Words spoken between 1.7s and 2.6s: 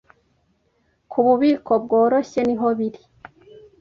bworoshye